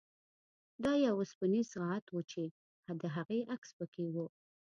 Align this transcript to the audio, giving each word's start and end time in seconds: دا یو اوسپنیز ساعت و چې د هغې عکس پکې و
دا 0.83 0.93
یو 1.05 1.13
اوسپنیز 1.19 1.67
ساعت 1.75 2.05
و 2.11 2.17
چې 2.31 2.43
د 3.01 3.05
هغې 3.15 3.39
عکس 3.53 3.69
پکې 3.77 4.05
و 4.09 4.15